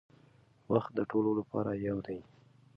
[0.73, 2.19] وخت د ټولو لپاره یو دی.